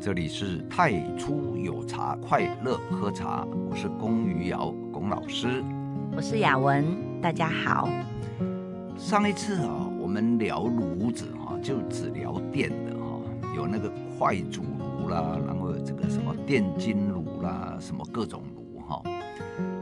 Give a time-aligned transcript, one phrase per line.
[0.00, 3.46] 这里是太初有茶，快乐喝茶。
[3.68, 5.62] 我是龚于尧，龚老师。
[6.16, 7.86] 我是雅文，大家好。
[8.96, 13.20] 上一次啊，我们聊炉子哈，就只聊电的哈，
[13.54, 19.02] 有那个快煮炉啦，然后有这个什么电金炉啦，什么各种炉哈。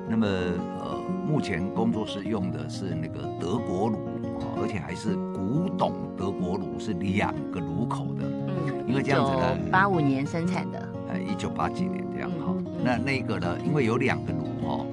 [0.09, 0.99] 那么呃，
[1.29, 4.18] 目前工作室用的是那个德国炉。
[4.61, 8.25] 而且还是古董德国炉，是两个炉口的。
[8.25, 10.89] 嗯，因为这样子呢，八五年生产的。
[11.11, 12.55] 哎，一九八几年这样哈。
[12.83, 14.85] 那那个呢，因为有两个炉哈，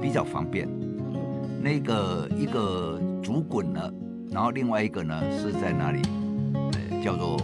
[0.00, 0.68] 比较方便。
[1.62, 3.92] 那个一个煮滚了，
[4.30, 6.02] 然后另外一个呢是在哪里？
[6.54, 7.36] 呃，叫做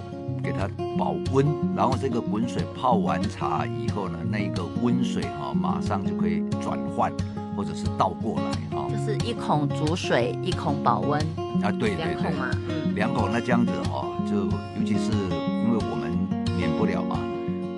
[0.43, 0.69] 给它
[0.99, 1.47] 保温。
[1.75, 7.13] 然后这个滚水泡完茶以后呢，那个温水哈，马上就可以转换。
[7.57, 11.21] 或者是倒过来哈，就是一孔煮水，一孔保温
[11.63, 16.11] 啊，对对对，两孔嘛，嗯，两孔那这样子哈，就尤其是因为我们
[16.57, 17.19] 免不了嘛，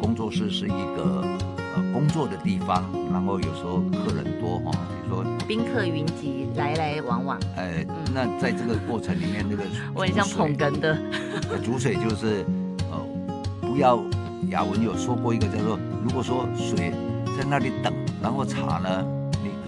[0.01, 1.23] 工作室是一个
[1.75, 4.73] 呃工作的地方，然后有时候客人多哈，
[5.05, 9.63] 比如说宾客云集，来来往往，哎，那在这个过程里面，那个
[9.95, 10.97] 我很像捧哏的，
[11.63, 12.45] 煮水就是
[12.91, 12.99] 呃
[13.61, 14.03] 不要，
[14.51, 16.91] 雅文有说过一个叫做，如果说水
[17.37, 19.22] 在那里等，然后茶呢。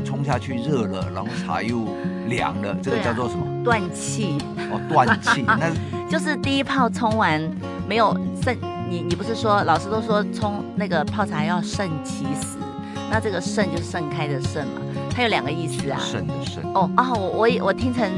[0.05, 1.85] 冲下去热了，然后茶又
[2.29, 3.65] 凉了，这个叫做什么？
[3.65, 4.37] 断气。
[4.71, 5.71] 哦，断气， 那
[6.09, 7.41] 就是第一泡冲完
[7.89, 8.57] 没有肾。
[8.89, 12.59] 你你不是说老师都说冲那个泡茶要肾其死？
[13.11, 14.81] 那这个肾就是盛开的盛嘛，
[15.11, 15.99] 它有两个意思啊。
[16.01, 16.63] 肾的肾。
[16.75, 18.11] 哦啊，我我我听成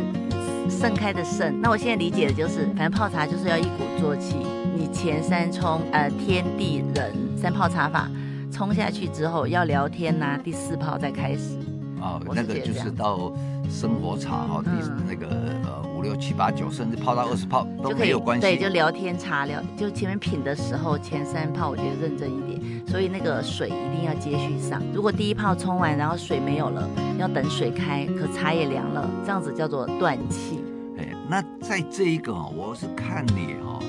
[0.69, 1.61] 盛开的盛。
[1.61, 4.37] 那我现在理解的就是，反正泡茶就是要一鼓作气。
[4.75, 8.09] 你前三冲呃天地人三泡茶法，
[8.53, 11.59] 冲下去之后要聊天呐、啊，第四泡再开始。
[12.01, 13.33] 哦，那个就是到
[13.71, 15.27] 生活茶哈，第、嗯、那个
[15.65, 18.43] 呃五六七八九，甚至泡到二十泡都没有关系。
[18.43, 24.81] 对，就聊天茶聊，就前面品的时候前三泡我觉得认真一点，所以那个水一定要接续上。
[24.95, 30.61] 如果第一泡冲完，然后水没有了，要等水开，可茶也凉了，这样子叫做断气。
[30.99, 33.81] 哎，那在这一个哈，我是看你哈，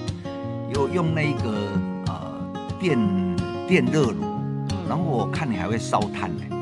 [0.73, 1.51] 有用那个
[2.07, 2.97] 呃电
[3.67, 4.23] 电热炉，
[4.87, 6.56] 然后我看你还会烧炭呢。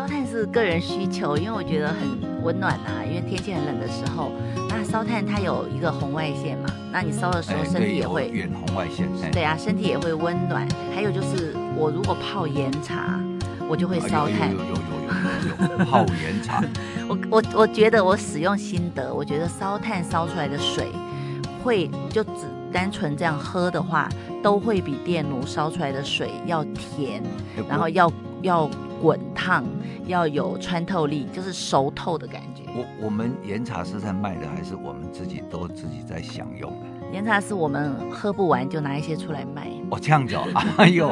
[0.00, 3.04] 烧炭是个人需求，因为我觉得很温暖啊。
[3.06, 4.32] 因为天气很冷的时候，
[4.66, 10.66] 那烧炭它有一个红外线嘛，那你烧的时候身体也会远红外线，对啊，身体也会温暖。
[10.94, 13.20] 还有就是我如果泡岩茶，
[13.68, 14.50] 我就会烧炭。
[14.50, 16.64] 有有有有有有 泡岩茶。
[17.06, 20.86] 我我我觉得我使用心得，我觉得烧炭烧出来的水
[21.62, 24.08] 会就只单纯这样喝的话，
[24.42, 27.22] 都会比电炉烧出来的水要甜，
[27.68, 28.10] 然后要
[28.40, 28.70] 要。
[29.00, 29.64] 滚烫
[30.06, 32.62] 要有穿透力，就是熟透的感觉。
[32.74, 36.86] 我我们岩茶是在卖的，还是我们自己都自己在享用的？
[37.12, 39.68] 岩茶是我们喝不完就拿一些出来卖。
[39.90, 40.44] 哦，这样子哦，
[40.76, 41.08] 哎呦，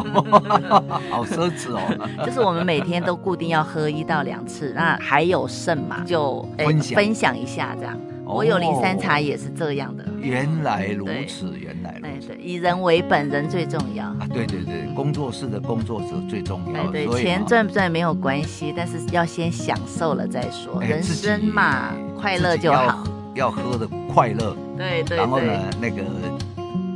[1.10, 2.24] 好奢侈哦。
[2.24, 7.98] 就是我们每天都固定要喝一到两次，那还有剩嘛，就分享分享一下这样。
[8.28, 10.04] 我有林山茶也是这样的。
[10.20, 12.28] 原来如此，原来如此。
[12.28, 14.04] 对对，以人为本，人最重要。
[14.04, 16.90] 啊，对对对，工作室的工作者最重要。
[16.90, 20.82] 对对，钱赚不赚没有关系，但是要先享受了再说。
[20.82, 23.02] 人生嘛，快乐就好。
[23.34, 24.54] 要喝的快乐。
[24.76, 25.16] 对对。
[25.16, 26.02] 然后呢，那个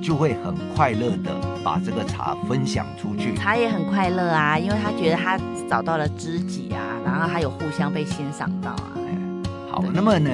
[0.03, 1.31] 就会很快乐的
[1.65, 3.35] 把这个茶分享出去。
[3.35, 5.39] 茶也很快乐啊，因为他觉得他
[5.71, 8.93] 找到了知己啊，然后他有互相被欣赏到啊。
[9.71, 10.31] 好，那么呢？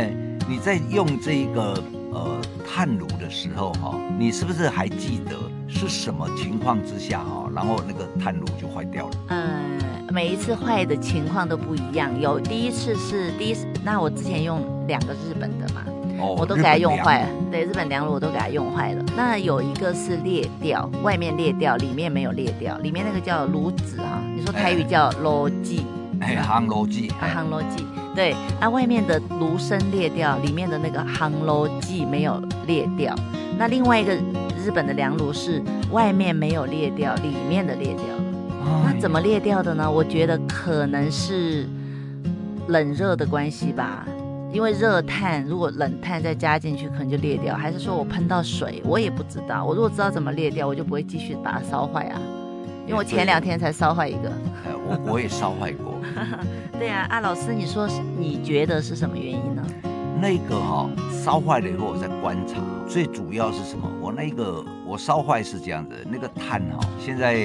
[0.49, 1.75] 你在用这个
[2.11, 5.37] 呃炭炉的时候哈、哦，你是不是还记得
[5.69, 9.13] 是什么情况之下哈、哦，然后那个炭炉就坏掉了？
[9.29, 9.79] 嗯，
[10.11, 12.19] 每一次坏的情况都不一样。
[12.19, 15.83] 有第一次是第一次，那我之前用两个日本的嘛，
[16.19, 17.29] 哦、我都给它用坏了。
[17.51, 19.05] 对，日本凉炉我都给它用坏了。
[19.15, 25.77] 那有一个是裂掉，外面裂掉，里面没有裂掉，里面那个叫炉子哈，你说台语叫炉子，
[26.21, 27.85] 哎，行炉子，啊，夯炉子。
[28.19, 33.15] 对，那外面的炉身裂掉，里面的那个夯炉剂没有裂掉。
[33.57, 35.63] 那另外一个日本的凉炉是
[35.93, 38.23] 外面没有裂掉，里面的裂掉了。
[38.65, 39.89] 哦、那怎么裂掉的呢？
[39.89, 41.65] 我觉得可能是
[42.67, 44.05] 冷热的关系吧，
[44.53, 47.55] 因为热炭如果冷炭再加进去，可能就裂掉。
[47.55, 49.65] 还是说我喷到水，我也不知道。
[49.65, 52.21] 我如果知道怎么裂掉，我就不会继续把它烧坏啊。
[52.89, 54.33] 因为我前两天才烧坏一个。
[54.89, 56.01] 我我也烧坏过。
[56.79, 57.87] 对啊，啊老师，你说
[58.19, 59.63] 你觉得是什么原因呢？
[60.19, 62.55] 那个哈烧坏了以后，我在观察，
[62.89, 63.87] 最主要是什么？
[64.01, 67.37] 我那个我烧坏是这样子，那个炭哈，现在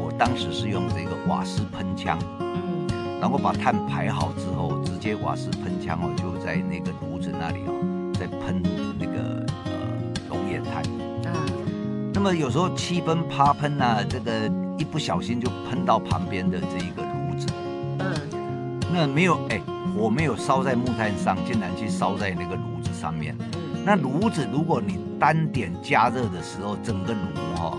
[0.00, 2.88] 我当时是用这个瓦斯喷枪，嗯，
[3.20, 8.62] 然后把碳排好之后，直接瓦斯喷枪哦，就在那个炉子那里哦，在喷
[8.98, 9.72] 那个呃
[10.30, 10.82] 熔岩碳，
[11.30, 11.36] 啊，
[12.14, 17.46] 那么有时候气喷、趴喷啊，这个一不小心就喷到旁边的这一个炉子。
[17.98, 18.80] 嗯。
[18.92, 19.60] 那没有哎，
[19.94, 23.36] 火没有烧在木炭上，竟然去烧在那个炉子上面。
[23.40, 23.82] 嗯。
[23.84, 27.78] 那炉子如果你单点加热的时候，整个炉哈，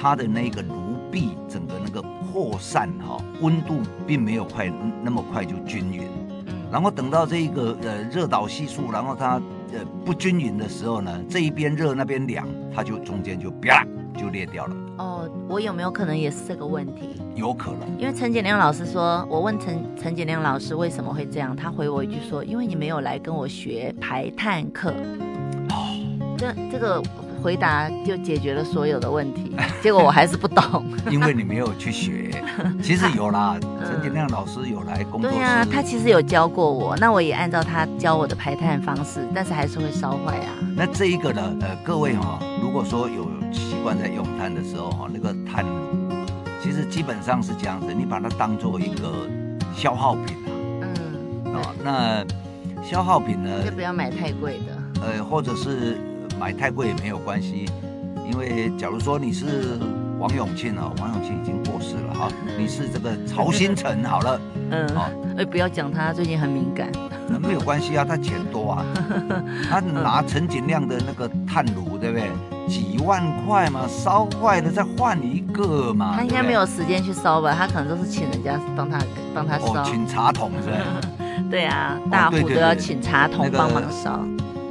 [0.00, 0.74] 它的那个炉
[1.10, 2.00] 壁整个那个
[2.32, 4.72] 扩散哈，温度并没有快
[5.02, 6.08] 那么快就均匀。
[6.70, 9.40] 然后等到这一个呃热导系数，然后它
[9.72, 13.84] 呃不均匀的时候呢，这一边热那边凉，它就中间就啪
[14.16, 14.76] 就裂掉了。
[15.00, 17.20] 哦，我有没有可能也是这个问题？
[17.34, 24.90] 有可能，因为陈景亮老师说，我问陈陈景亮老师为什么会这样，他回我一句说，因为你没有来跟我学排碳课。
[25.70, 25.96] 哦，
[26.36, 27.02] 这这个。
[27.42, 30.84] 回答就解决了所有的问题， 结果我还是不懂。
[31.10, 32.30] 因为你没有去学，
[32.84, 33.58] 其实有啦。
[33.82, 35.30] 陈景亮老师有来工作。
[35.30, 40.52] 对啊，他其实有教过我，那我也按照他教我的排碳方式，但是还是会烧坏啊。
[40.76, 41.56] 那这一个呢？
[41.62, 46.12] 呃，各位哈、哦，如果说有习惯在用炭的时候哈，那个炭炉，
[46.62, 49.28] 其实基本上是这样子，你把它当做一个
[49.74, 50.50] 消耗品啊。
[50.82, 51.54] 嗯。
[51.54, 52.24] 啊，那
[52.82, 53.64] 消耗品呢？
[53.64, 55.02] 就不要买太贵的。
[55.02, 55.98] 呃，或者是。
[56.38, 57.66] 买太贵也没有关系，
[58.32, 59.78] 因为假如说你是
[60.20, 62.28] 王永庆啊，王永庆已经过世了哈，
[62.58, 64.38] 你是这个曹新成好了，
[64.70, 66.92] 嗯，哦，哎，不要讲他，最近很敏感，
[67.26, 68.84] 那没有关系啊，他钱多啊，
[69.70, 72.28] 他拿陈景亮的那个炭炉，对不对？
[72.68, 77.54] 几万块嘛，烧坏了再换一个嘛，他应该没有时间去烧吧？
[77.58, 78.98] 他可能都是请人家帮他
[79.34, 80.76] 帮他烧，哦，请茶桶是吧？
[81.50, 84.20] 对啊，大户都要请茶桶帮忙烧。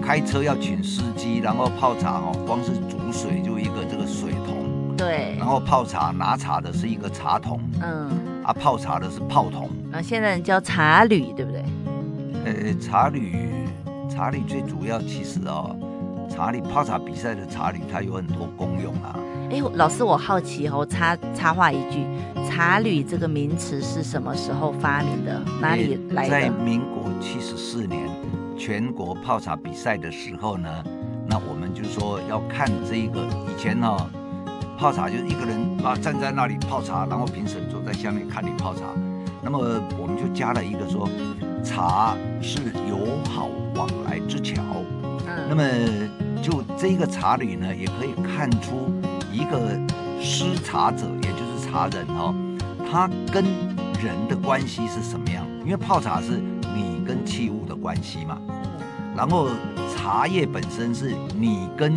[0.01, 4.55] 开车要请司机，然后泡茶哦，光是煮水就一个这个水桶，
[4.99, 8.09] 对，然后泡茶拿茶的是一个茶桶，嗯，
[8.43, 11.63] 啊泡茶的是泡桶，啊现在人叫茶旅，对不对？
[12.43, 13.47] 呃，茶旅，
[14.09, 15.73] 茶旅最主要其实哦，
[16.29, 19.15] 茶旅泡茶比赛的茶旅它有很多功用啊。
[19.49, 22.05] 哎，老师我好奇哦，插插话一句，
[22.45, 25.41] 茶旅这个名词是什么时候发明的？
[25.61, 26.29] 哪里来的？
[26.29, 28.09] 在民国七十四年。
[28.57, 30.69] 全国泡茶比赛的时候呢，
[31.25, 34.09] 那我们就说要看这一个以前呢、哦，
[34.79, 38.85] 泡茶就是一个人啊站在那里泡茶，然后评审坐在下面看你泡茶。
[39.41, 39.59] 那么
[39.99, 41.05] 我们就加了一个说，
[41.61, 44.63] 茶是友好往来之桥。
[45.27, 45.49] 嗯。
[45.49, 45.63] 那么
[46.41, 48.89] 就这一个茶旅呢，也可以看出
[49.33, 49.77] 一个
[50.21, 52.35] 施茶者，也就是茶人哈、哦，
[52.89, 53.43] 他跟
[54.01, 55.45] 人的关系是什么样？
[55.65, 56.41] 因为泡茶是。
[56.71, 58.37] 你跟器物的关系嘛，
[59.17, 59.49] 然后
[59.93, 61.93] 茶叶本身是你跟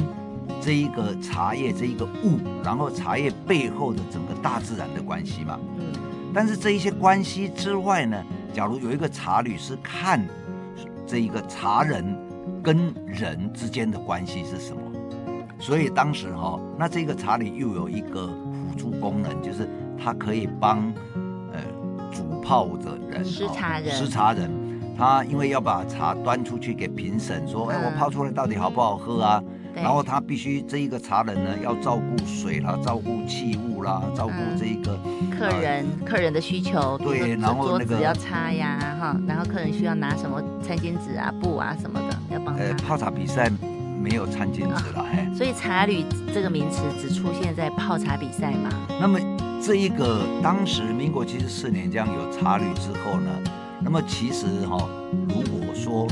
[0.63, 5.59] 这一个茶叶这一个物，然后茶叶背后的整个大自然的关系嘛。
[6.33, 8.25] 但是这一些关系之外呢，
[8.55, 10.25] 假如有一个茶旅是看
[11.05, 12.17] 这一个茶人
[12.63, 14.81] 跟人之间的关系是什么，
[15.59, 19.69] 所以当时哈、哦，那这个茶旅又有一个辅助功能，就是
[20.03, 20.79] 它可以帮
[21.53, 21.61] 呃
[22.13, 24.49] 煮泡的人，施茶人，施茶人。
[24.95, 29.43] 他因为要把茶端出去给评审，说，哎，我泡出来到底好不好喝啊？
[29.75, 34.99] 然后他必须这一个茶人呢，要照顾水啦，照顾器物啦，照顾这一个
[35.31, 36.99] 客人客人的需求。
[36.99, 42.63] 对，然后那个要擦呀，哈，然后客人需要拿什么餐巾纸啊、布啊什么的，要帮他。
[42.63, 43.51] 呃，泡茶比赛
[44.03, 45.29] 没有餐巾纸了，哎。
[45.35, 48.71] 所以茶旅这个名词只出现在泡茶比赛嘛？
[49.01, 49.19] 那么
[49.63, 53.31] 这一个当时民国七十四年这样有茶旅之后呢？
[53.85, 54.89] 那么其实哈、哦，
[55.29, 56.07] 如果说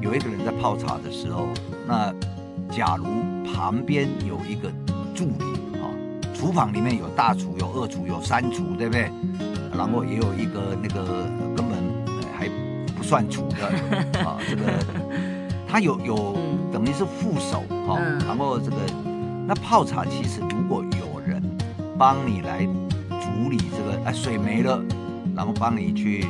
[0.00, 1.48] 有一个人在泡茶的时候，
[1.84, 2.14] 那
[2.76, 3.06] 假如
[3.50, 4.70] 旁边有一个
[5.14, 5.94] 助理哈、哦，
[6.34, 9.10] 厨房里面有大厨、有二厨、有三厨，对不对？
[9.74, 11.24] 然后也有一个那个
[11.56, 11.78] 根本
[12.36, 12.46] 还
[12.94, 13.66] 不算厨的
[14.20, 14.64] 啊，这个
[15.66, 16.36] 他有有
[16.70, 18.76] 等于是副手哈、哦，然后这个
[19.48, 21.42] 那泡茶其实如果有人
[21.96, 22.66] 帮你来
[23.08, 24.84] 处理这个，哎，水没了，
[25.34, 26.26] 然后帮你去。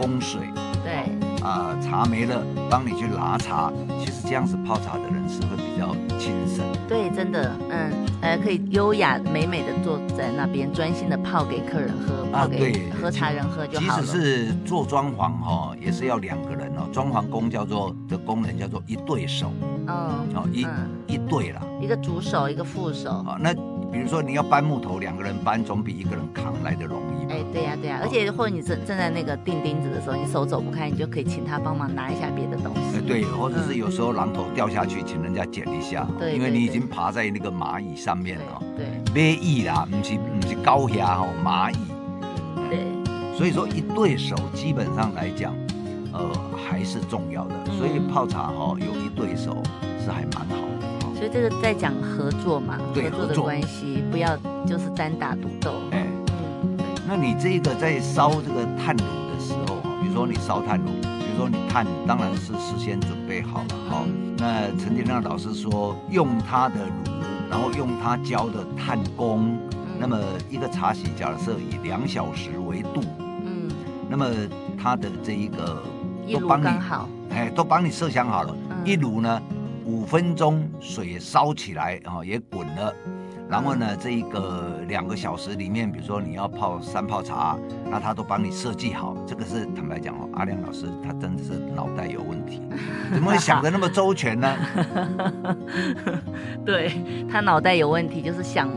[0.00, 0.40] 供水，
[0.84, 1.08] 对
[1.42, 3.72] 啊，茶没了，帮你去拿茶。
[3.98, 6.64] 其实这样子泡茶的人是会比较精神。
[6.88, 14.02] 对，真的，嗯，呃，可以优雅美美的坐在那边，专心的泡给客人喝，泡给喝茶人喝就好了。
[14.02, 16.88] 即使是做装潢哈，也是要两个人哦。
[16.92, 19.52] 装潢工叫做的工人叫做一对手，
[19.86, 23.10] 哦，哦一、嗯、一对啦，一个主手，一个副手。
[23.10, 23.54] 啊，那。
[23.90, 27.32] 比如说你要搬木头，两个人搬总比一个人扛来的容易。
[27.32, 32.98] 哎，对呀、啊，对呀、啊，而且或者你正正在那个钉钉子的时候，你手走不开，你就可以请他帮忙拿一下别的东西。
[32.98, 36.06] 哎对，或者是有时候榔头掉下去，请人家捡一下。
[36.18, 38.62] 对，因为你已经爬在那个蚂蚁上面了。
[38.76, 38.86] 对。
[39.14, 41.76] 蚂蚁啦，不是不是高压哦，蚂蚁。
[42.68, 42.86] 对。
[43.36, 45.54] 所以说一对手基本上来讲，
[46.12, 47.54] 呃，还是重要的。
[47.78, 49.62] 所以泡茶哈，有一对手
[50.04, 50.77] 是还蛮好的。
[51.18, 55.72] 所以这个在讲合作嘛，对合作的关系，不要就是单打独斗。
[55.90, 64.04] 哎，嗯，那你这个在烧这个炭炉的时候，比如说你烧炭炉，比如说你炭当然是事先准备好了，好，
[64.36, 67.12] 那陈建亮老师说用他的炉，
[67.50, 69.58] 然后用他教的炭工，
[69.98, 70.16] 那么
[70.48, 73.02] 一个茶席假设以两小时为度，
[73.44, 73.68] 嗯，
[74.08, 74.24] 那么
[74.80, 75.82] 他的这一个
[76.32, 79.42] 都帮你好，哎，都帮你设想好了，一炉呢。
[79.88, 82.94] 五分钟水烧起来啊，也滚了。
[83.48, 87.56] 然后呢，这一个两个小时里面，比如说你要泡三泡茶，
[87.90, 89.16] 那他都帮你设计好。
[89.26, 92.60] 这个是坦白讲哦，阿亮老师他真的是脑袋有问题，
[93.10, 94.54] 怎么会想的那么周全呢？
[96.66, 96.92] 对，
[97.26, 98.68] 他脑袋有问题，就是想。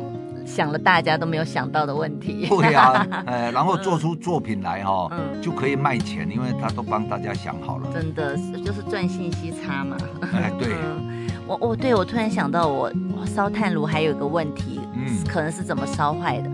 [0.46, 2.48] 想了大家都没有想到的问题。
[2.48, 5.10] 对呀，呃， 然后做出作品来哈，
[5.42, 7.88] 就可以卖钱，因为他都帮大家想好了。
[7.94, 9.98] 真的，就是赚信息差嘛。
[10.34, 10.70] 哎，对。
[11.48, 12.92] 我我对我突然想到，我
[13.26, 16.50] 烧炭炉还有一个问题，嗯，可能是怎么烧坏的？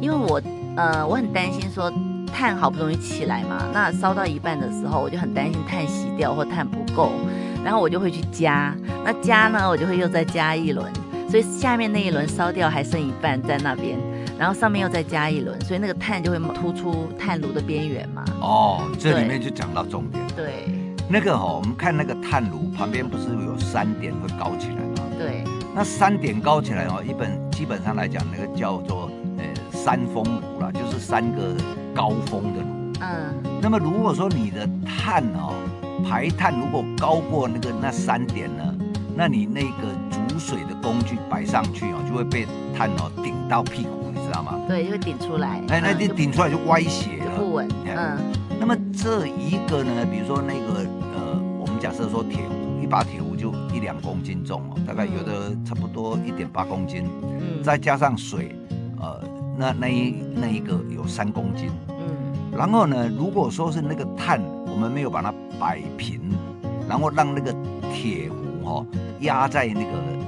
[0.00, 0.42] 因为我
[0.76, 1.90] 呃，我很担心说
[2.26, 7.12] 炭好不容易起来嘛，那烧到一半的时候，我就很担心炭熄掉或炭不够，
[7.64, 10.84] 然后我就会去加，那加呢，我就会又再加一轮。
[11.32, 13.98] 所以下面那一轮烧掉还剩一半在那边，
[14.38, 18.22] 然后上面又再加一轮，所以那个碳就会突出炭炉的边缘嘛。
[18.38, 20.22] 哦，这里面就讲到重点。
[20.36, 20.68] 对，
[21.08, 25.08] 那个哦，我们看那个炭炉旁边不是有三点会高起来吗？
[25.18, 25.42] 对，
[25.74, 31.56] 那三点高起来哦，一本基本上来讲，那个叫做呃三峰炉啦，就是三个
[31.94, 32.68] 高峰的炉。
[33.00, 33.58] 嗯。
[33.62, 35.54] 那么如果说你的炭哦
[36.06, 38.74] 排碳如果高过那个那三点呢，
[39.16, 40.21] 那你那个。
[40.42, 42.46] 煮水的工具摆上去哦，就会被
[42.76, 44.60] 碳哦顶到屁股，你知道吗？
[44.68, 45.62] 对，就会顶出来。
[45.68, 47.68] 哎，那你顶出来就歪斜了，不稳。
[47.86, 48.18] 嗯。
[48.58, 50.80] 那么这一个呢，比如说那个
[51.14, 57.04] 呃，我们假设说铁壶，一把铁壶就一两公斤重哦，大概有的差不多一点八公斤。
[57.22, 57.62] 嗯。
[57.62, 58.54] 再加上水，
[59.00, 59.20] 呃，
[59.56, 61.70] 那那一那一个有三公斤。
[61.88, 62.56] 嗯。
[62.56, 66.20] 然后呢，如果说是那个碳，我们没有把它摆平，
[66.88, 67.54] 然后让那个
[67.92, 68.86] 铁壶哦
[69.20, 70.21] 压在那个。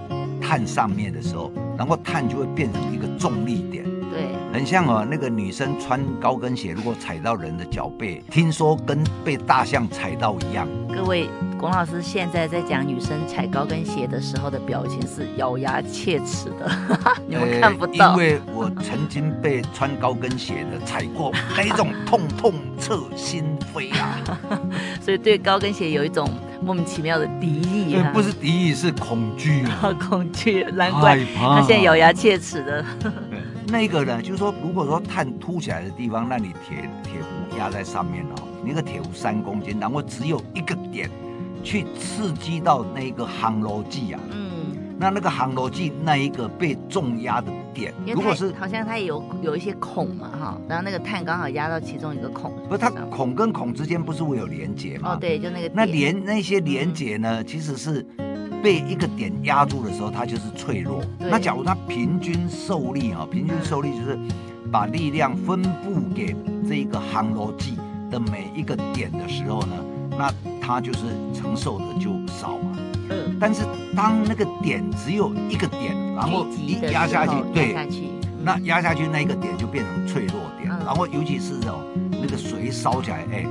[0.46, 10.68] 炭上面的时候，然后碳就会变成一个重力点，对，很像哦，那个女生穿高跟鞋，如果踩到人的脚背，听说跟被大象踩到一样。
[10.94, 11.30] 各位，
[11.64, 16.70] 龚老师现在在讲女生踩高跟鞋的时候的表情是咬牙切齿的，
[17.26, 18.10] 你们看不到。
[18.10, 23.44] 因为我曾经被穿高跟鞋的踩过，那一种痛痛彻心
[23.74, 24.20] 扉啊，
[25.00, 26.28] 所以对高跟鞋有一种。
[26.62, 28.10] 莫名其妙的敌意啊！
[28.14, 29.92] 不是敌意，是恐惧啊！
[30.08, 32.82] 恐惧，难怪他现在咬牙切齿的。
[33.66, 41.10] 那个呢，就是说，如果说碳凸起来的地方，那你铁铁壶压在上面哦，那个铁壶三公斤，然后只有一个点
[41.64, 44.20] 去刺激到那个烘炉机啊。
[44.30, 44.44] 嗯。
[44.96, 55.14] 那那个烘炉机那一个被重压的点，如果是好像它也有有一些孔嘛哈，然后那个碳刚好压到其中一个孔，不是它孔跟孔之间不是会有连接吗？
[55.14, 58.06] 哦，对，就那个那连那些连接呢，其实是
[58.62, 61.02] 被一个点压住的时候，它就是脆弱。
[61.18, 64.16] 那假如它平均受力哈，平均受力就是
[64.70, 66.36] 把力量分布给
[66.68, 67.76] 这一个烘炉机
[68.12, 69.74] 的每一个点的时候呢，
[70.16, 70.32] 那
[70.66, 71.00] 它就是
[71.34, 72.78] 承受的就少嘛。
[73.10, 73.62] 嗯，但是
[73.94, 77.76] 当那个点只有一个点，然后一压下去，对，
[78.42, 83.46] 那压下去那一个点就变成脆弱点，然后尤其是哦，那个水烧起来，哎，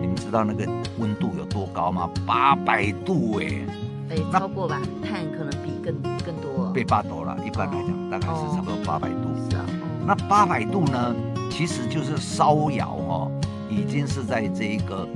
[0.00, 0.64] 你们知道那个
[0.98, 2.08] 温度有多高吗？
[2.24, 3.66] 八百度哎，
[4.10, 4.80] 哎，超过吧？
[5.02, 5.94] 碳可能比更
[6.24, 7.36] 更多，被八多了。
[7.44, 9.16] 一般来讲，大概是差不多八百度。
[9.50, 9.64] 是啊，
[10.06, 11.14] 那八百度呢，
[11.50, 13.30] 其实就是烧窑哦，
[13.68, 15.08] 已经是在这一个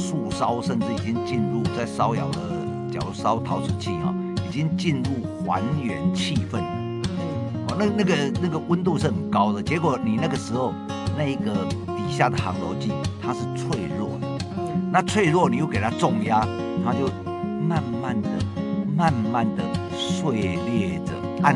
[0.00, 2.38] 呃素烧，甚至已经进入在烧窑的。
[2.90, 4.12] 假如烧陶瓷器哈，
[4.48, 5.10] 已经进入
[5.46, 6.58] 还原气氛
[7.68, 10.72] 哦，那那个那个温度是很高的，结果你那个时候
[11.16, 12.90] 那一个底下的航炉机
[13.22, 14.26] 它是脆弱的。
[14.58, 16.40] 嗯，那脆弱你又给它重压，
[16.84, 17.06] 它就
[17.68, 18.28] 慢慢的、
[18.96, 21.54] 慢慢的碎裂着，暗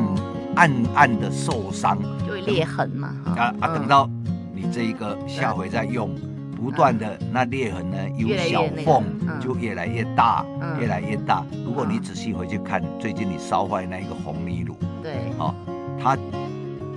[0.54, 3.08] 暗暗的受伤，就会裂痕嘛。
[3.24, 4.08] 啊啊，等到
[4.54, 6.10] 你这一个下回再用。
[6.54, 9.04] 不断的那裂痕呢，有小缝
[9.40, 10.44] 就越来越大，
[10.80, 11.44] 越来越大。
[11.64, 15.54] 如果你仔细回去看，最近你烧坏那一个红泥炉，对，哦，
[16.02, 16.16] 它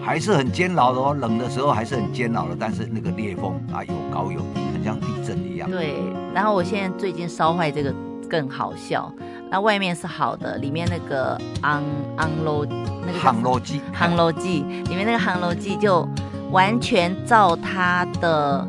[0.02, 5.70] 还是很煎熬的哦，冷的时候还是很煎熬的，但是那个裂缝啊有高有低，很像地震一样。
[5.70, 5.96] 对，
[6.34, 7.94] 然后我现在最近烧坏这个
[8.30, 9.12] 更好笑，
[9.50, 11.84] 那外面是好的，里面那个昂
[12.18, 16.08] 昂楼那个烘炉机，烘炉机里面那个烘炉机就
[16.52, 18.66] 完全照它的。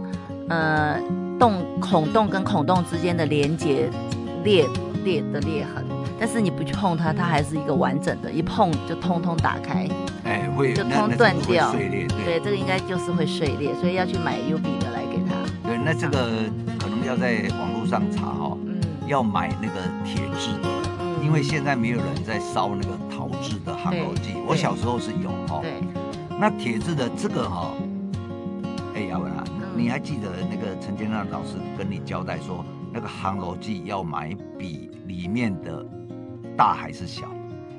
[0.48, 1.00] 呃，
[1.38, 3.88] 洞孔洞跟孔洞之间的连接
[4.44, 4.66] 裂
[5.04, 5.84] 裂的裂痕，
[6.18, 9.86] 但是你不去碰它，它还是一个完整的，一碰就通通打开，
[10.24, 12.06] 哎，会就通断掉，碎裂。
[12.24, 15.34] 对，这个应该就是会碎裂，所以要去买 UB 的来给他。
[15.68, 16.30] 对，那这个
[16.78, 20.68] 可能要在网络上查哈，嗯，要买那个铁质的，
[21.00, 25.60] 嗯，因为现在没有人在烧那个陶制的航楼机，我小时候是有哈。
[25.60, 25.74] 对。
[26.40, 27.72] 那铁制的这个哈，
[28.94, 29.44] 哎，亚文啊，
[29.78, 35.86] 你还记得那个陈建亮老师跟你交代说，那个航楼记要买比里面的
[36.56, 37.28] 大还是小？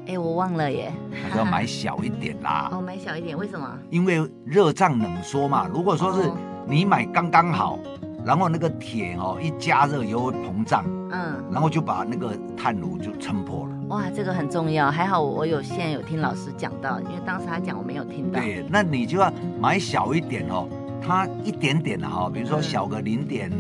[0.08, 0.94] 哎，我忘了耶。
[1.22, 2.70] 还是要买小一点啦。
[2.74, 3.70] 哦，买小一点，为什么？
[3.90, 5.68] 因为热胀冷缩嘛。
[5.68, 6.32] 如果说是
[6.66, 7.78] 你买刚刚好，
[8.26, 13.76] 然后那个铁哦一加热又会膨胀，嗯，然后就把那个炭炉就撑破了。
[13.90, 14.90] 哇，这个很重要。
[14.90, 18.40] 还好我有现在有听老师讲到，因为当时他讲我没有听到。
[18.40, 19.30] 对，那你就要
[19.60, 20.68] 买小一点哦，
[21.10, 23.52] 它一点点的哈，比如说小个零点。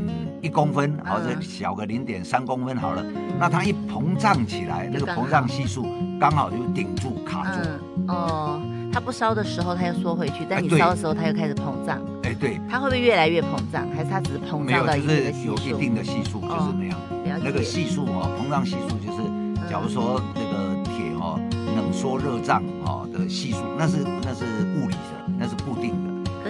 [0.41, 3.03] 一公分，或者小个零点三公分好了，
[3.38, 5.86] 那它一膨胀起来，那个膨胀系数
[6.18, 7.60] 刚好就顶住卡住。
[8.08, 12.00] 哦，它不烧的时候它又缩回去，但你烧的时候它又开始膨胀。
[12.24, 12.58] 哎，对。
[12.70, 15.70] 它会不会越来越膨胀，还是它只是膨胀到一定的系数？
[15.70, 16.98] 有一定的系数，就是那样。
[17.44, 21.38] 那个系数哦，膨胀系数就是，假如说那个铁哦
[21.75, 24.46] 冷缩热胀哦的系数，那是那是
[24.79, 24.96] 物理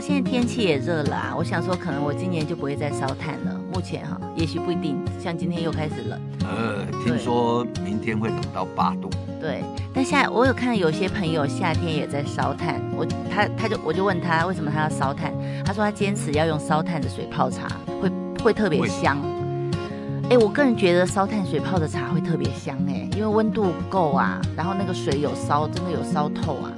[0.10, 3.62] 现在天气也热了啊，我想说可能我今年就不会再烧炭了。
[3.72, 6.20] 目前哈，也许不一定，像今天又开始冷。
[6.42, 9.08] 呃，听说明天会冷到八度。
[9.40, 9.64] 对，
[9.94, 15.32] 但夏我有看有些朋友夏天也在烧炭，我他他就我就问他为什么他要烧炭，
[15.64, 17.68] 他说他坚持要用烧炭的水泡茶，
[18.02, 18.12] 会
[18.44, 19.16] 会特别香。
[20.32, 26.74] 哎，我个人觉得烧炭水泡的茶会特别香哎，因为温度够啊，然后那个水有烧，真的有烧透啊。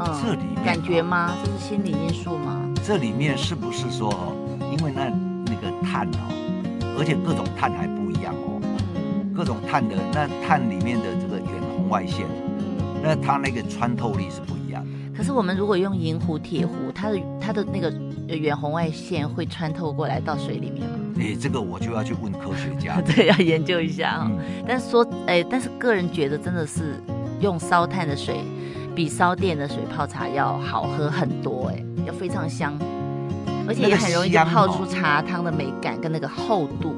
[0.00, 1.32] 嗯，这里面感觉吗？
[1.44, 2.60] 这是心理因素吗？
[2.82, 4.34] 这里面是不是说哦，
[4.72, 5.12] 因为那。
[5.50, 8.62] 那个碳哦，而且各种碳还不一样哦。
[9.34, 12.24] 各种碳的那碳里面的这个远红外线，
[13.02, 14.90] 那它那个穿透力是不一样的。
[15.16, 17.92] 可是我们如果用银壶、铁壶，它的它的那个
[18.28, 20.96] 远红外线会穿透过来到水里面吗？
[21.18, 24.38] 哎，这个我就要去问科学家， 对，要研究一下啊、哦。
[24.38, 27.02] 嗯、但是说，哎，但是个人觉得真的是
[27.40, 28.44] 用烧炭的水
[29.00, 32.78] 比烧店的水泡茶要好喝很多，哎，要非常香。
[33.66, 36.94] 而且也很容易就泡出茶汤的美感跟那个厚度。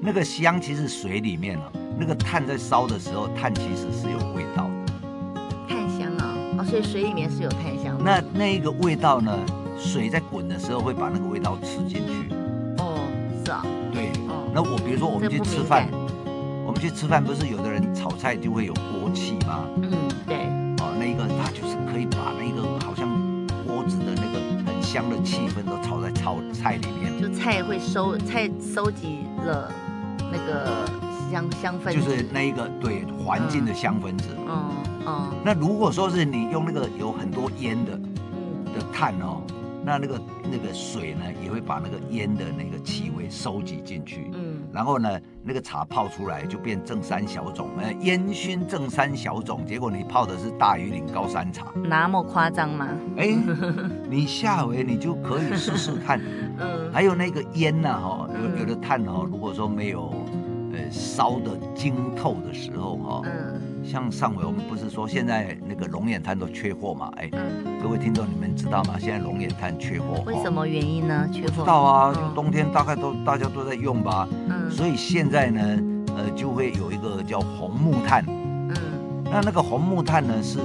[0.00, 1.62] 那个香其实水里面哦，
[1.98, 5.42] 那个炭在烧的时候，炭其实是有味道的。
[5.68, 8.04] 炭香啊，哦，所以水里面是有炭香的。
[8.04, 9.36] 那那一个味道呢？
[9.76, 12.32] 水在滚的时候会把那个味道吃进去。
[12.78, 13.00] 哦，
[13.44, 13.66] 是啊。
[13.92, 14.10] 对。
[14.28, 14.48] 哦。
[14.54, 15.88] 那我比如说我们去吃饭，
[16.64, 19.64] 我们去吃饭不是有的人炒菜就会有锅气吗？
[19.82, 19.90] 嗯，
[22.02, 23.08] 以把那个好像
[23.64, 26.10] 锅子的那个很香的气氛都炒在。
[26.12, 29.72] 炒菜里面，就菜会收菜收集了
[30.30, 30.86] 那个
[31.30, 34.28] 香香氛，就是那一个对环境的香分子。
[34.46, 34.70] 嗯
[35.06, 35.32] 嗯。
[35.44, 39.42] 那如果说是你用那个有很多烟的，嗯的碳哦，
[39.84, 44.30] 那那个那个水呢，也会把那个烟的那个气味收集进去。
[44.34, 44.51] 嗯。
[44.72, 52.88] 然后呢，那个茶泡出来就变正山小种，呃，烟熏正山小种，结果你泡的是大禹岭高山茶，那么夸张吗？
[53.16, 53.36] 哎，
[54.08, 56.20] 你下回你就可以试试看。
[56.58, 60.12] 嗯，还有那个烟呐，哈，有有的炭哦，如果说没有
[60.72, 67.12] 呃烧的精透的时候，哈，嗯，像上回我们不是说现在那个龙眼炭都缺货嘛？
[67.16, 67.28] 哎，
[67.82, 68.94] 各位听众你们知道吗？
[68.98, 71.28] 现在龙眼炭缺货，为什么原因呢？
[71.32, 71.48] 缺货？
[71.48, 74.28] 知道啊，冬天大概都大家都在用吧。
[74.70, 75.62] 所以现在呢，
[76.16, 78.24] 呃，就会有一个叫红木炭。
[78.26, 80.58] 嗯，那那个红木炭呢，是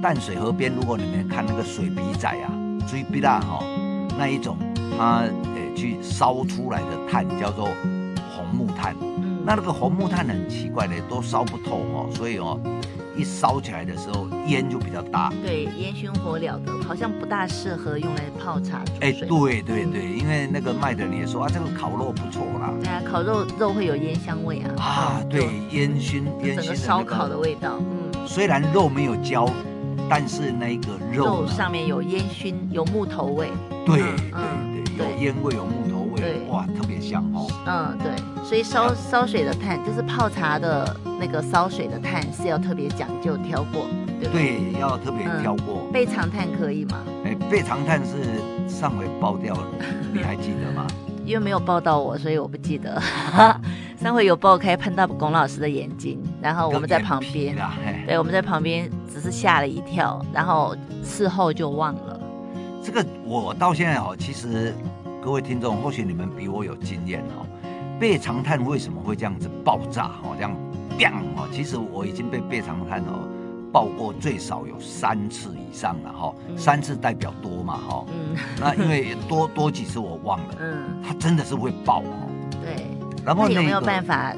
[0.00, 2.50] 淡水河边，如果你们看那个水笔仔啊，
[2.88, 3.62] 追笔啦哈，
[4.18, 4.56] 那一种，
[4.98, 7.68] 它呃去烧出来的炭叫做
[8.34, 8.96] 红木炭。
[9.46, 12.60] 嗯，那那个红木炭很奇怪的，都烧不透哦，所以哦。
[13.18, 15.32] 一烧起来的时候，烟就比较大。
[15.42, 18.84] 对，烟熏火燎的，好像不大适合用来泡茶。
[19.00, 22.70] 哎，对对对，因为那个卖的你也说啊，这个烤肉不错啦。
[22.78, 24.68] 对啊，烤肉肉会有烟香味啊。
[24.76, 27.78] 啊，对，烟熏烟熏整个烧烤的味道。
[27.80, 29.48] 嗯，虽然肉没有焦，
[30.10, 33.48] 但是那个肉肉上面有烟熏，有木头味。
[33.86, 34.12] 对对
[34.98, 35.85] 对，有烟味有木头
[36.16, 37.46] 味，哇，特别香哦。
[37.66, 40.96] 嗯，对，所以烧烧水的炭就是泡茶的。
[41.18, 43.86] 那个烧水的炭是要特别讲究挑过，
[44.20, 44.58] 对不对？
[44.58, 45.88] 对，要特别挑过。
[45.90, 46.98] 备长炭可以吗？
[47.24, 49.66] 哎，备长炭是上回爆掉了，
[50.12, 50.86] 你还记得吗？
[51.24, 53.00] 因为没有爆到我，所以我不记得。
[53.98, 57.56] 上回有爆开喷到龚老师的眼睛，然后我们在旁边，
[58.06, 62.20] 对，我们在旁边只是吓了一跳，然后事后就忘了。
[62.82, 64.74] 这个我到现在哦，其实
[65.26, 67.44] 各位听众或许你们比我有经验哦。
[67.98, 70.04] 备长炭为什么会这样子爆炸？
[70.22, 70.56] 哦，这样
[70.96, 73.26] 砰哦，其实我已经被贝长炭哦
[73.72, 82.30] 爆过最少有三次以上了哈，嗯、三次代表多嘛哈，嗯， 那因为多多几次我忘了，嗯，它真的是会爆哦，
[82.62, 82.86] 对，
[83.24, 84.32] 然后、那个、有没有办法？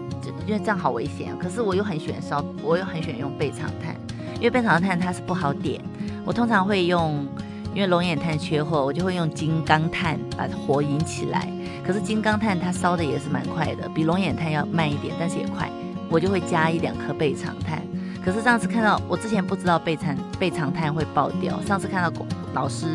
[0.47, 3.95] 因为这样好危险啊，可是我又很喜欢烧，我又很喜欢用贝长炭，
[4.37, 5.83] 因为贝长炭它是不好点，
[6.25, 7.29] 我通常会用。
[7.75, 11.49] 因为龙眼炭缺货，我就会用金刚炭把火引起来。
[11.87, 15.71] 可是金刚炭它烧的也是蛮快的，比龙眼炭要慢一点，但是也快。
[16.11, 17.83] 我就会加一两颗备长炭。
[18.25, 21.61] 可是上次看到，我之前不知道备长备长炭会爆掉。
[21.63, 22.87] 上次看到老师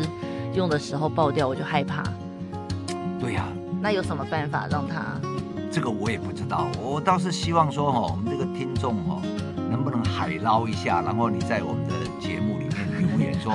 [0.54, 2.04] 用的时候爆掉，我就害怕。
[3.18, 3.52] 对呀、啊。
[3.80, 5.04] 那有什么办法让它？
[5.70, 6.68] 这个我也不知道。
[6.80, 9.20] 我倒是希望说，哦，我们这个听众，哦，
[9.70, 12.63] 能不能海捞一下，然后你在我们的节目里。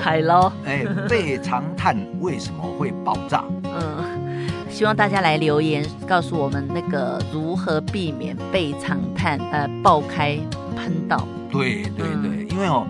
[0.01, 3.43] 海捞，哎，贝长炭为什么会爆炸？
[3.63, 10.37] 嗯，希望大家来留言告诉我们那个如何避免贝长炭呃爆开
[10.75, 11.27] 喷到。
[11.51, 12.85] 对对对，因为哦，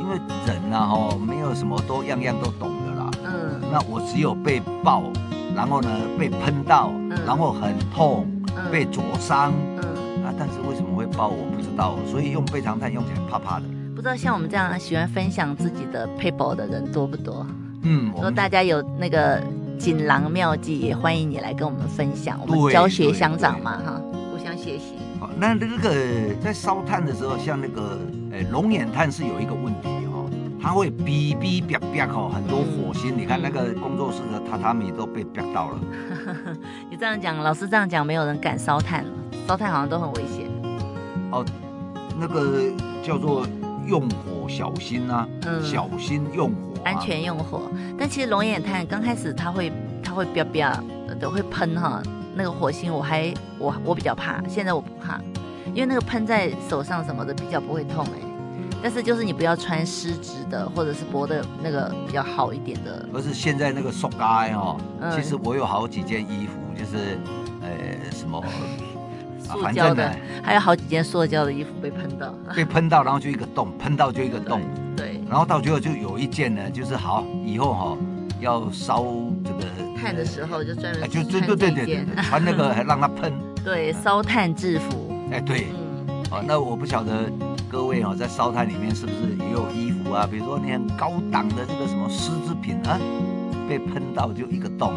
[0.00, 0.16] 因为
[0.46, 3.10] 人呐、啊、哈，没有什么都样样都懂的啦。
[3.24, 5.02] 嗯，那我只有被爆，
[5.54, 6.92] 然后呢被喷到，
[7.26, 8.26] 然后很痛，
[8.70, 9.52] 被灼伤。
[9.76, 13.64] 嗯，啊，但是为什么会爆我不知道，所以用贝长炭用起来怕怕的。
[14.06, 17.44] 不知道像我们这样喜欢分享自己的 paper 的人多不多？
[17.82, 19.42] 嗯，如果大家有那个
[19.80, 22.38] 锦囊妙计，也欢迎你来跟我们分享。
[22.46, 24.94] 我们教学相长嘛，哈，互相学习。
[25.18, 25.92] 好，那那个
[26.40, 27.98] 在烧炭的时候，像那个
[28.30, 30.30] 呃龙眼炭是有一个问题哦，
[30.62, 33.12] 它会哔哔啪啪吼，很多火星。
[33.12, 35.80] 嗯、你看那个工作室的榻榻米都被啪到了。
[36.88, 39.10] 你这样讲，老师这样讲，没有人敢烧炭了。
[39.48, 40.46] 烧炭好像都很危险。
[41.32, 41.44] 哦，
[42.16, 42.70] 那个
[43.02, 43.44] 叫做。
[43.86, 47.70] 用火小心啊，嗯、小心用火、啊，安全用火。
[47.98, 49.72] 但其实龙眼炭刚开始它会
[50.02, 50.72] 它会飙飙
[51.20, 52.02] 都会喷哈，
[52.34, 55.20] 那个火星我还我我比较怕，现在我不怕，
[55.72, 58.26] 因为那个喷在手上什么的比较不会痛哎、欸。
[58.82, 63.08] 但是就是你不要穿湿质的或者是薄的那个比较好一点的。
[63.12, 67.18] 而是现在那个塑胶哈，嗯、其实我有好几件衣服，就是
[67.62, 68.42] 呃什么。
[69.46, 74.60] 塑胶的，还有好几件塑胶的衣服被喷到， 被喷到，然后就一个洞，喷到就一个洞，
[74.96, 75.20] 对，对。
[75.28, 77.98] 然后到最后就有一件呢，就是好以后哈、哦、
[78.40, 79.04] 要烧
[79.44, 79.64] 这个
[80.00, 83.32] 炭的时候就专门就对对对对对，穿那个还让它喷，
[83.64, 85.66] 对，烧炭制服，哎对，
[86.08, 87.30] 嗯，好，那我不晓得
[87.68, 90.28] 各位哦，在烧炭里面是不是也有衣服啊？
[90.30, 92.98] 比如说你很高档的这个什么丝织品啊，
[93.68, 94.92] 被喷到就一个洞。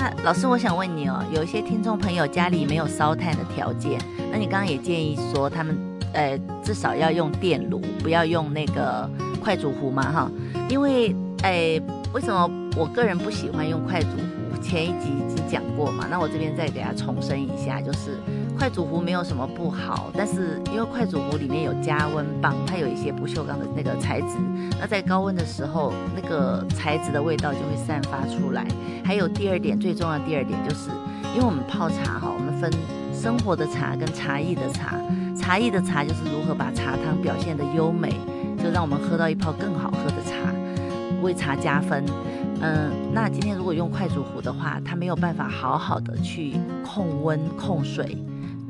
[0.00, 4.00] 那老师，我想问你哦，有一些听众朋友家里没有烧炭的条件，
[4.32, 5.76] 那你刚刚也建议说他们，
[6.14, 9.06] 呃，至少要用电炉，不要用那个
[9.44, 10.30] 快煮壶嘛，哈，
[10.70, 11.78] 因为，哎，
[12.14, 14.62] 为什么我个人不喜欢用快煮壶？
[14.62, 18.18] 前一集已经讲过嘛，那我这边再给大家重申一下，就是。
[18.60, 24.36] 快煮壶没有什么不好，但是因为快煮壶里面有加温棒，它有一些不锈钢的那个材质，
[24.78, 28.66] 那在高温的时候，那个材质的味道就会散发出来。
[29.02, 30.90] 还有第二点，最重要第二点就是，
[31.34, 32.70] 因为我们泡茶哈，我们分
[33.14, 35.00] 生活的茶跟茶艺的茶，
[35.34, 38.14] 茶艺的茶就是如何把茶汤表现得优美，
[38.62, 40.52] 就让我们喝到一泡更好喝的茶，
[41.22, 42.04] 为茶加分。
[42.60, 48.18] 嗯，那今天如果用快煮壶的话，它没有办法好好的去控温控水。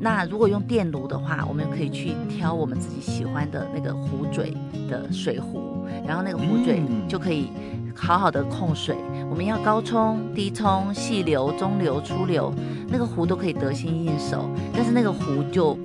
[0.03, 4.51] 那如果用电炉的话，我们可以去挑我们自己喜欢的那个壶嘴
[4.89, 7.51] 的水壶，然后那个壶嘴就可以
[7.95, 8.95] 好好的控水。
[9.13, 12.51] 嗯、我们要高冲、低冲、细流、中流、出流，
[12.87, 14.49] 那个壶都可以得心应手。
[14.73, 15.77] 但是那个壶就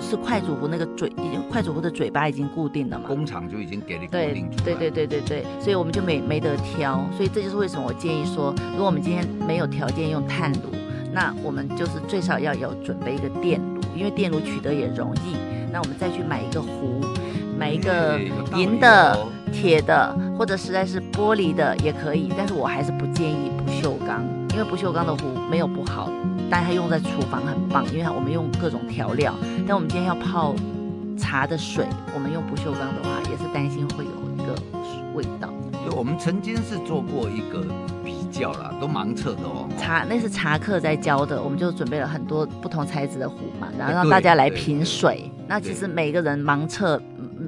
[0.00, 3.04] 是快煮壶那个嘴，已经快煮壶的嘴巴已经固定了嘛？
[3.06, 4.62] 工厂就已经给你固定住了。
[4.64, 7.08] 对对对对对对，所以我们就没没得挑。
[7.16, 10.83] 所以这就是为什么我建议说，如果我们今天没有条件用炭炉。
[11.14, 15.36] 那我们就是最少要有准备一个电炉，因为电炉取得也容易。
[15.72, 17.00] 那我们再去买一个壶，
[17.56, 18.18] 买一个
[18.56, 19.16] 银的、
[19.52, 22.32] 铁的，或者实在是玻璃的也可以。
[22.36, 26.10] 但是我还是不建议不锈钢，因为不锈钢的壶没有不好，
[26.50, 29.32] 但它用在厨房很棒，因为我们用各种调料。
[29.68, 30.52] 但我们今天要泡
[31.16, 34.60] 茶的水，我们用不锈钢的话，也是担心会有一个
[35.14, 35.48] 味道。
[35.88, 37.64] 就我们曾经是做过一个。
[38.34, 39.68] 叫了，都盲测的哦。
[39.78, 45.30] 茶那是茶课在教的，我们就准备了很多不同材质的壶嘛，然后让大家来品水。
[45.46, 47.00] 那其实每个人盲测、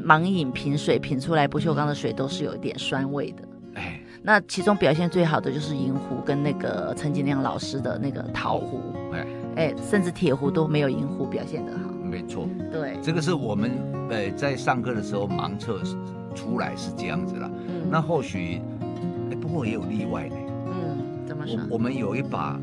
[0.05, 3.42] 盲饮品水，品出来不锈钢的水都是有一点酸味的。
[3.75, 8.81] 哎，那其中表现最好的就是银壶跟那个陈景亮老师的那个陶壶。
[9.12, 11.90] 哎哎，甚至铁壶都没有银壶表现得好。
[12.05, 13.72] 没错，对，这个是我们
[14.09, 15.81] 呃在上课的时候盲测
[16.35, 17.51] 出来是这样子了。
[17.66, 18.61] 嗯，那或许
[19.31, 20.37] 哎不过也有例外呢。
[21.46, 21.68] 嗯，怎么说？
[21.70, 22.61] 我们有一把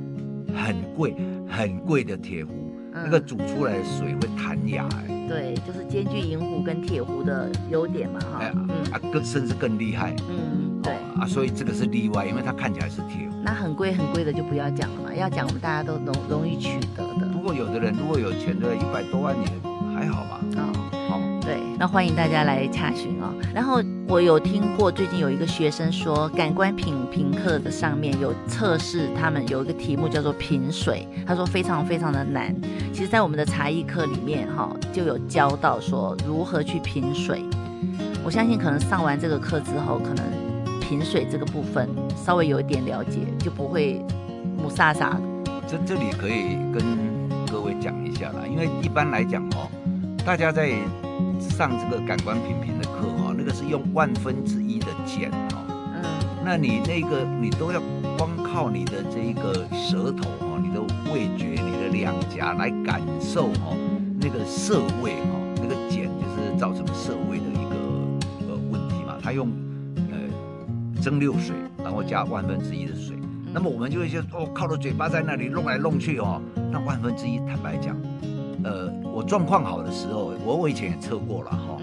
[0.54, 1.16] 很贵、
[1.48, 2.52] 很贵的铁壶，
[2.92, 5.28] 那个煮出来的水会弹牙哎。
[5.28, 8.40] 对，就是兼具银壶跟铁壶的优点嘛哈。
[8.42, 10.14] 哎，嗯啊，更甚至更厉害。
[10.30, 13.36] 嗯，对啊，所以这个是例外，因为它看起来是铁壶。
[13.42, 17.28] 那很贵很贵的就不要讲了嘛，要讲我们大家都容容易取得的。
[17.28, 19.48] 不过有的人如果有钱的，一百多万也
[19.96, 20.42] 还好吧。
[20.58, 20.72] 哦，
[21.10, 23.34] 好，对，那欢迎大家来查询哦。
[23.54, 32.56] 然后我有听过最近有一个学生说，感官品评课的上面有测试，他们有一个题目叫做品水，他说非常非常的难。
[32.92, 37.44] 其实，在我们的茶艺课里面哈，就有教到说如何去品水。
[38.24, 44.04] 我相信可能上完这个课之后，可能品水这个部分稍微有一点了解，就不会
[44.60, 45.22] 雾煞煞的。
[45.68, 47.14] 这这里可以跟。
[47.52, 49.70] 各位讲一下啦，因为一般来讲哦，
[50.26, 50.72] 大家在
[51.40, 52.83] 上这个感官品评的，
[53.44, 56.04] 那个是用万分之一的碱哦，嗯，
[56.46, 57.82] 那你那个你都要
[58.18, 60.80] 光靠你的这一个舌头哈，你的
[61.12, 63.76] 味觉、你的两颊来感受哈，
[64.22, 67.76] 那个涩味哈，那个碱就是造成涩味的一个
[68.48, 69.50] 呃问题嘛，它用
[70.10, 71.54] 呃蒸馏水，
[71.84, 73.18] 然后加万分之一的水。
[73.54, 76.42] 那么我们就会说哦，靠着嘴巴在那里弄来弄去哦。
[76.72, 77.94] 那万分之一，坦白讲，
[78.64, 81.78] 呃，我状况好的时候，我我以前也测过了哈。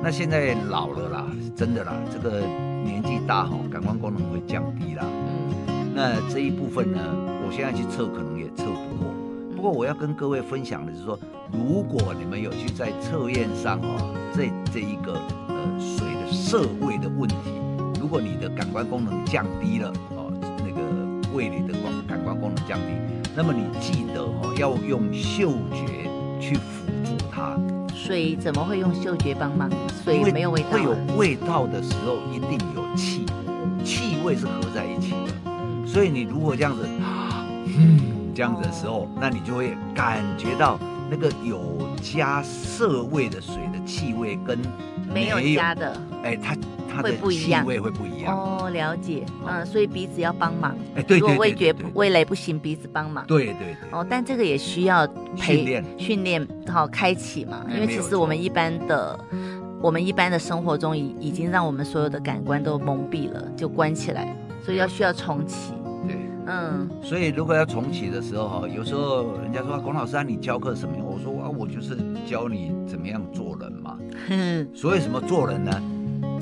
[0.00, 2.40] 那现在老了啦，真的啦，这个
[2.84, 5.04] 年纪大哈，感官功能会降低啦。
[5.04, 5.92] 嗯。
[5.94, 7.00] 那这一部分呢，
[7.44, 9.12] 我现在去测可能也测不过。
[9.56, 11.18] 不过我要跟各位分享的是说，
[11.52, 15.14] 如果你们有去在测验上哦，这这一个
[15.48, 17.36] 呃水的涩味的问题，
[18.00, 19.92] 如果你的感官功能降低了。
[20.10, 22.86] 哦，那个胃里的光感官功能降低，
[23.36, 26.08] 那么你记得哦，要用嗅觉
[26.40, 27.58] 去辅助它。
[28.08, 29.70] 水怎么会用嗅觉帮忙？
[30.02, 30.70] 水没有味道。
[30.70, 33.26] 会有味道的时候，一定有气，
[33.84, 35.86] 气味是合在一起的。
[35.86, 36.88] 所以你如果这样子，
[37.66, 44.58] 嗯，这样子的时候，那你就会感觉到那个有加涩味的水的气味跟
[45.12, 45.94] 没有加的，
[46.24, 46.56] 哎，它。
[47.02, 50.76] 会不一样，味会不一样哦，了解，嗯，所以鼻子要帮忙。
[50.94, 53.24] 哎，对，如果味觉味蕾不行，鼻子帮忙。
[53.26, 53.76] 对对对。
[53.90, 55.06] 哦，但这个也需要
[55.36, 59.18] 培训练，训练好开启嘛，因为其实我们一般的，
[59.80, 65.72] 我们一般的生活中已已经让我们所有的感官都蒙蔽了，就关起来，所以要需要重启。
[66.06, 66.88] 对，嗯。
[67.02, 70.96] 所以如果要重启的时候哈，有时候人家说龚老师啊，你教课什么？
[71.02, 73.96] 我说啊，我就是教你怎么样做人嘛。
[74.28, 74.68] 哼。
[74.74, 75.70] 所以什么做人呢？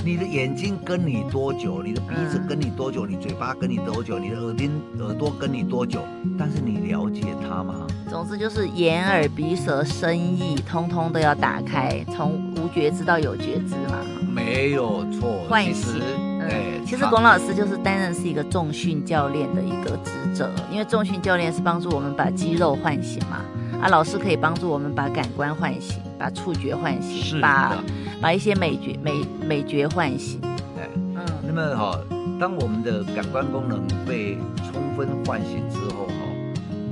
[0.07, 1.83] 你的眼睛跟你多久？
[1.83, 3.05] 你的鼻子跟你多久？
[3.05, 4.21] 你嘴巴跟你多久？
[4.21, 5.99] 你的耳钉耳朵跟你多久？
[6.39, 7.89] 但是你了解它吗？
[8.09, 13.99] 总之就是眼耳鼻舌身意，通通都要打开，从无觉知到有觉知嘛。
[14.33, 15.45] 没有错。
[15.49, 16.01] 唤醒。
[16.41, 23.41] 哎，其实龚老师就是担任是一个重训教练的一个职责，因为重训教练是帮助我们把肌肉唤醒嘛。
[23.81, 27.77] 啊，老师可以帮助我们把感官唤醒，把触觉唤醒，是把
[28.21, 29.13] 把一些美觉美
[29.47, 30.41] 美觉唤醒。
[30.41, 31.99] 对，嗯，那么哈，
[32.41, 34.39] 当我们的感官功能被
[34.71, 36.15] 充分唤醒之后哈，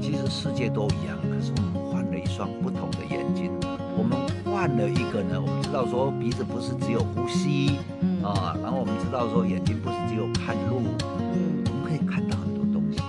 [0.01, 3.51] 其实世界都一样，可是我们换了一双不同的眼睛，
[3.97, 10.83] 我们换了一个呢，我们知道说鼻子不是只有呼吸，嗯啊，然后我们知道说眼睛不是只有看路。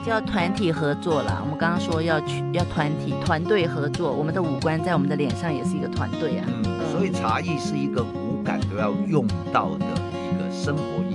[0.09, 6.45] 要团体合作啦，我们刚刚说要去要团体团队合作，我们的五官在我们的脸上也是一个团队啊。
[6.47, 11.14] 嗯，所以茶艺是一个五感都要用到的一个生活艺。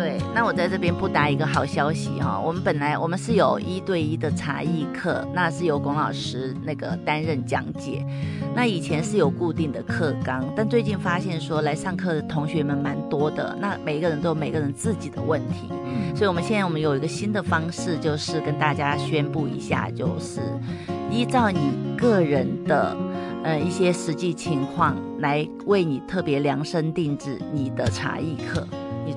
[0.00, 8.02] 对，那我在这边不答一个好消息哈，我们本来我们是有一对一的茶艺课，那是由龚老师那个担任讲解。
[8.56, 20.40] 那以前是有固定的课纲，但最近发现说来上课的同学们蛮多的，那每一个人都有每个人自己的问题，嗯，所以我们现在我们有一个新的方式，就是跟大家宣布一下，就是
[21.10, 21.58] 依照你
[21.98, 22.96] 个人的
[23.44, 28.66] 呃一些实际情况来为你特别量身定制你的茶艺课。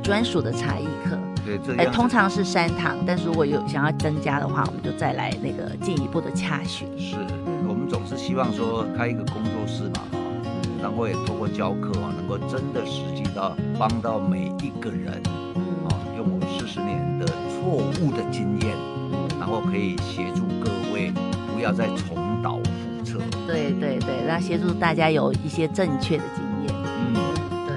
[0.03, 6.85] 你专属的茶艺课，对，这哎，通常是三堂，但是如果有想要增加的话，我们就再来那个进一步的洽询。
[6.99, 10.19] 是，嗯，我们总是希望说开一个工作室嘛，啊，
[10.81, 15.23] 然后也透过教课啊，能够真的实际到帮到每一个人，
[15.55, 18.75] 嗯，啊，用我们四十年的错误的经验，
[19.39, 21.13] 然后可以协助各位
[21.53, 23.19] 不要再重蹈覆辙。
[23.47, 26.75] 对对对，然后协助大家有一些正确的经验。
[27.07, 27.15] 嗯，
[27.65, 27.73] 对。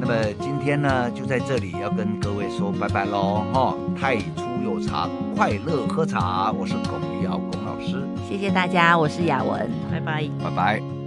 [0.00, 3.74] 那么今天呢，就在这里要跟各位说拜拜喽，哈！
[3.98, 10.97] 太初有茶，快乐喝茶，我是龚玉瑶龚老师，谢谢大家，我是雅文，拜拜，拜拜。